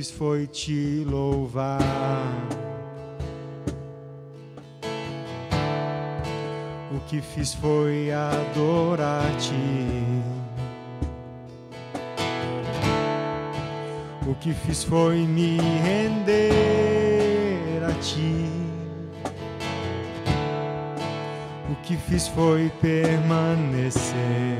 [0.02, 1.78] Fiz foi te louvar.
[6.91, 9.54] O que fiz foi adorar-te.
[14.28, 16.24] O que fiz foi me render
[17.88, 18.47] a ti.
[21.70, 24.58] O que fiz foi permanecer.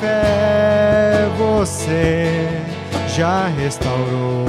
[0.00, 2.48] Fé você
[3.08, 4.46] já restaurou.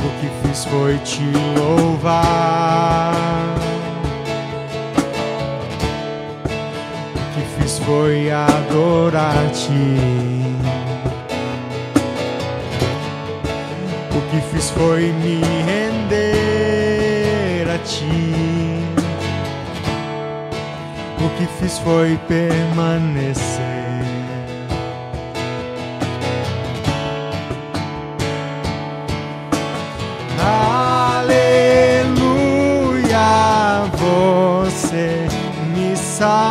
[0.00, 1.22] O que fiz foi te
[1.58, 3.14] louvar.
[7.14, 9.72] O que fiz foi adorar-te.
[14.12, 18.34] O que fiz foi me render a ti.
[21.22, 23.69] O que fiz foi permanecer.
[36.20, 36.49] Me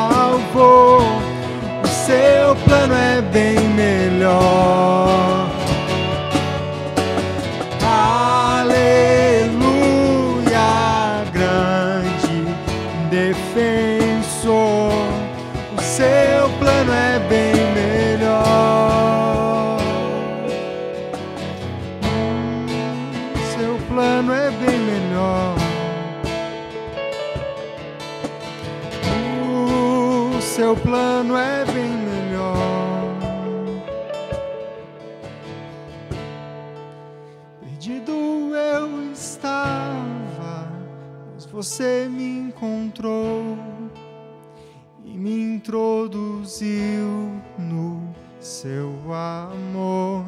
[45.70, 48.02] introduziu no
[48.40, 50.26] seu amor.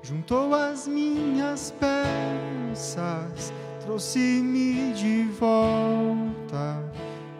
[0.00, 6.80] Juntou as minhas peças, trouxe-me de volta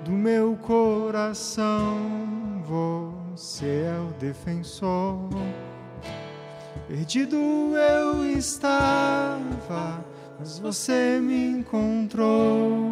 [0.04, 1.96] do meu coração.
[2.64, 5.28] Você é o defensor.
[6.88, 10.04] Perdido eu estava,
[10.40, 12.91] mas você me encontrou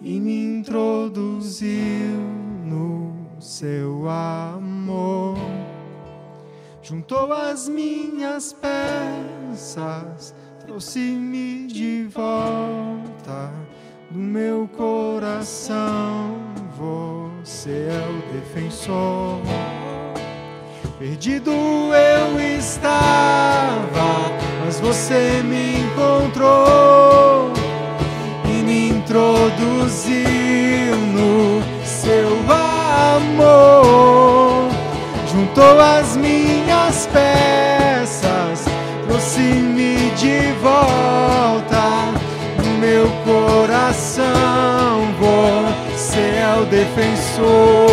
[0.00, 2.18] e me introduziu
[2.64, 5.36] no seu amor.
[6.82, 10.34] Juntou as minhas peças,
[10.64, 13.52] trouxe-me de volta
[14.10, 16.36] do meu coração.
[16.76, 19.40] Você é o defensor.
[20.98, 24.32] Perdido eu estava,
[24.64, 27.27] mas você me encontrou
[29.08, 32.28] introduziu no seu
[33.16, 34.68] amor.
[35.32, 38.66] Juntou as minhas peças,
[39.06, 42.12] trouxe-me de volta
[42.62, 44.26] no meu coração.
[45.18, 47.87] Você é o defensor.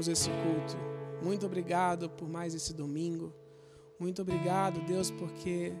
[0.00, 0.76] Entregamos esse culto.
[1.22, 3.32] Muito obrigado por mais esse domingo.
[3.98, 5.74] Muito obrigado, Deus, porque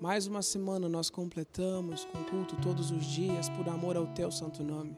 [0.00, 4.64] mais uma semana nós completamos com culto todos os dias por amor ao teu santo
[4.64, 4.96] nome.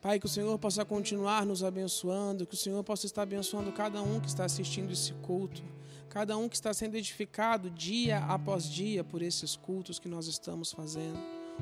[0.00, 4.02] Pai, que o Senhor possa continuar nos abençoando, que o Senhor possa estar abençoando cada
[4.02, 5.62] um que está assistindo esse culto,
[6.10, 10.70] cada um que está sendo edificado dia após dia por esses cultos que nós estamos
[10.72, 11.18] fazendo.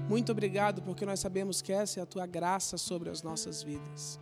[0.08, 4.20] Muito obrigado, porque nós sabemos que essa é a tua graça sobre as nossas vidas.